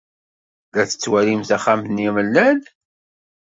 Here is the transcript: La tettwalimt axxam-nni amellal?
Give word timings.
La 0.73 0.83
tettwalimt 0.89 1.49
axxam-nni 1.57 2.05
amellal? 2.09 2.59